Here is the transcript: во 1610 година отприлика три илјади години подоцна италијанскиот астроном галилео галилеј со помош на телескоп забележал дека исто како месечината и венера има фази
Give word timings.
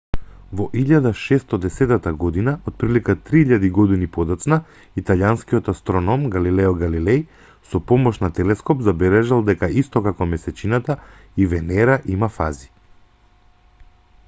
во 0.59 0.65
1610 0.83 2.05
година 2.21 2.51
отприлика 2.69 3.15
три 3.27 3.41
илјади 3.47 3.69
години 3.75 4.07
подоцна 4.15 4.57
италијанскиот 5.01 5.69
астроном 5.73 6.23
галилео 6.37 6.71
галилеј 6.79 7.21
со 7.73 7.81
помош 7.91 8.17
на 8.25 8.29
телескоп 8.39 8.81
забележал 8.89 9.45
дека 9.51 9.69
исто 9.83 10.03
како 10.09 10.27
месечината 10.33 10.95
и 11.45 11.47
венера 11.53 11.99
има 12.17 12.31
фази 12.39 12.71